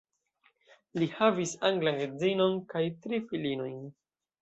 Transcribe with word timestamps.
Li 1.01 1.09
havis 1.19 1.53
anglan 1.71 2.03
edzinon 2.09 2.59
kaj 2.75 2.85
tri 3.07 3.25
filinojn. 3.31 3.81